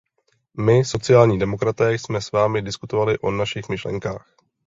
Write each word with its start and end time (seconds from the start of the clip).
My, 0.59 0.83
sociální 0.85 1.39
demokraté, 1.39 1.93
jsme 1.93 2.21
s 2.21 2.31
vámi 2.31 2.61
diskutovali 2.61 3.19
o 3.19 3.31
našich 3.31 3.69
myšlenkách. 3.69 4.35